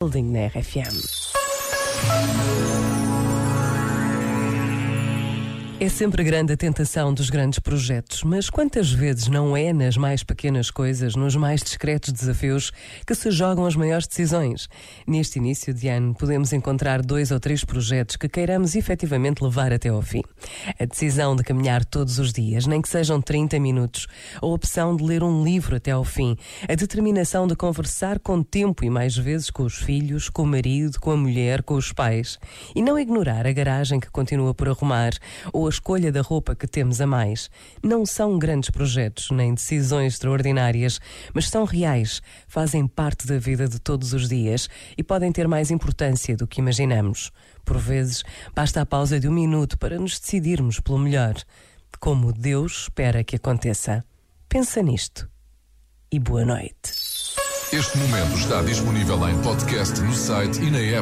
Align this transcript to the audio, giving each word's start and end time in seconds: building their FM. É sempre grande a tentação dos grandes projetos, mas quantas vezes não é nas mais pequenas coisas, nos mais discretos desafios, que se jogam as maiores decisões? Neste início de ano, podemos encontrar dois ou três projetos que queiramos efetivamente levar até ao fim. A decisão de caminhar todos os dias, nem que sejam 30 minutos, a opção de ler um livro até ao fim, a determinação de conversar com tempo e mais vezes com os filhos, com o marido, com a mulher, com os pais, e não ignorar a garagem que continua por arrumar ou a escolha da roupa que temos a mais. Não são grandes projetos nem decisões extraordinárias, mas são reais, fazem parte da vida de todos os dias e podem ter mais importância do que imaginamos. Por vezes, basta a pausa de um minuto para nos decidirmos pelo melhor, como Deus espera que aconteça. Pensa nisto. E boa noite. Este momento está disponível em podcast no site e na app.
building 0.00 0.32
their 0.32 0.50
FM. 0.50 1.37
É 5.80 5.88
sempre 5.88 6.24
grande 6.24 6.52
a 6.52 6.56
tentação 6.56 7.14
dos 7.14 7.30
grandes 7.30 7.60
projetos, 7.60 8.24
mas 8.24 8.50
quantas 8.50 8.90
vezes 8.90 9.28
não 9.28 9.56
é 9.56 9.72
nas 9.72 9.96
mais 9.96 10.24
pequenas 10.24 10.72
coisas, 10.72 11.14
nos 11.14 11.36
mais 11.36 11.62
discretos 11.62 12.12
desafios, 12.12 12.72
que 13.06 13.14
se 13.14 13.30
jogam 13.30 13.64
as 13.64 13.76
maiores 13.76 14.08
decisões? 14.08 14.68
Neste 15.06 15.38
início 15.38 15.72
de 15.72 15.86
ano, 15.86 16.16
podemos 16.16 16.52
encontrar 16.52 17.00
dois 17.00 17.30
ou 17.30 17.38
três 17.38 17.64
projetos 17.64 18.16
que 18.16 18.28
queiramos 18.28 18.74
efetivamente 18.74 19.40
levar 19.40 19.72
até 19.72 19.88
ao 19.88 20.02
fim. 20.02 20.20
A 20.80 20.84
decisão 20.84 21.36
de 21.36 21.44
caminhar 21.44 21.84
todos 21.84 22.18
os 22.18 22.32
dias, 22.32 22.66
nem 22.66 22.82
que 22.82 22.88
sejam 22.88 23.20
30 23.20 23.60
minutos, 23.60 24.08
a 24.42 24.46
opção 24.46 24.96
de 24.96 25.04
ler 25.04 25.22
um 25.22 25.44
livro 25.44 25.76
até 25.76 25.92
ao 25.92 26.02
fim, 26.02 26.36
a 26.68 26.74
determinação 26.74 27.46
de 27.46 27.54
conversar 27.54 28.18
com 28.18 28.42
tempo 28.42 28.84
e 28.84 28.90
mais 28.90 29.16
vezes 29.16 29.48
com 29.48 29.62
os 29.62 29.76
filhos, 29.76 30.28
com 30.28 30.42
o 30.42 30.46
marido, 30.46 30.98
com 30.98 31.12
a 31.12 31.16
mulher, 31.16 31.62
com 31.62 31.74
os 31.74 31.92
pais, 31.92 32.36
e 32.74 32.82
não 32.82 32.98
ignorar 32.98 33.46
a 33.46 33.52
garagem 33.52 34.00
que 34.00 34.10
continua 34.10 34.52
por 34.52 34.68
arrumar 34.68 35.12
ou 35.52 35.67
a 35.68 35.70
escolha 35.70 36.10
da 36.10 36.22
roupa 36.22 36.56
que 36.56 36.66
temos 36.66 37.00
a 37.00 37.06
mais. 37.06 37.50
Não 37.82 38.04
são 38.04 38.38
grandes 38.38 38.70
projetos 38.70 39.30
nem 39.30 39.54
decisões 39.54 40.14
extraordinárias, 40.14 40.98
mas 41.32 41.48
são 41.48 41.64
reais, 41.64 42.20
fazem 42.48 42.86
parte 42.86 43.26
da 43.26 43.38
vida 43.38 43.68
de 43.68 43.78
todos 43.78 44.12
os 44.12 44.28
dias 44.28 44.68
e 44.96 45.04
podem 45.04 45.30
ter 45.30 45.46
mais 45.46 45.70
importância 45.70 46.36
do 46.36 46.46
que 46.46 46.60
imaginamos. 46.60 47.30
Por 47.64 47.78
vezes, 47.78 48.24
basta 48.54 48.80
a 48.80 48.86
pausa 48.86 49.20
de 49.20 49.28
um 49.28 49.32
minuto 49.32 49.78
para 49.78 49.98
nos 49.98 50.18
decidirmos 50.18 50.80
pelo 50.80 50.98
melhor, 50.98 51.34
como 52.00 52.32
Deus 52.32 52.84
espera 52.84 53.22
que 53.22 53.36
aconteça. 53.36 54.04
Pensa 54.48 54.82
nisto. 54.82 55.28
E 56.10 56.18
boa 56.18 56.44
noite. 56.44 56.92
Este 57.70 57.98
momento 57.98 58.34
está 58.38 58.62
disponível 58.62 59.28
em 59.28 59.42
podcast 59.42 60.00
no 60.00 60.14
site 60.14 60.58
e 60.62 60.70
na 60.70 60.78
app. 60.78 60.96